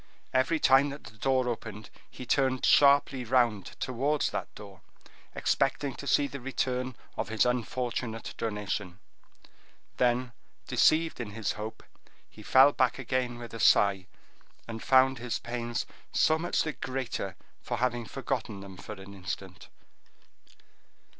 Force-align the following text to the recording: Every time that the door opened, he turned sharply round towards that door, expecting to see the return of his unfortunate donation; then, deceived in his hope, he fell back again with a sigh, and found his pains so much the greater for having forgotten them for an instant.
Every 0.33 0.59
time 0.59 0.89
that 0.89 1.03
the 1.03 1.17
door 1.17 1.47
opened, 1.47 1.91
he 2.09 2.25
turned 2.25 2.65
sharply 2.65 3.23
round 3.23 3.79
towards 3.79 4.31
that 4.31 4.47
door, 4.55 4.81
expecting 5.35 5.93
to 5.97 6.07
see 6.07 6.25
the 6.25 6.39
return 6.41 6.95
of 7.17 7.29
his 7.29 7.45
unfortunate 7.45 8.33
donation; 8.35 8.97
then, 9.97 10.31
deceived 10.65 11.19
in 11.19 11.33
his 11.33 11.51
hope, 11.51 11.83
he 12.27 12.41
fell 12.41 12.71
back 12.71 12.97
again 12.97 13.37
with 13.37 13.53
a 13.53 13.59
sigh, 13.59 14.07
and 14.67 14.81
found 14.81 15.19
his 15.19 15.37
pains 15.37 15.85
so 16.11 16.39
much 16.39 16.63
the 16.63 16.73
greater 16.73 17.35
for 17.61 17.77
having 17.77 18.07
forgotten 18.07 18.61
them 18.61 18.77
for 18.77 18.93
an 18.93 19.13
instant. 19.13 19.67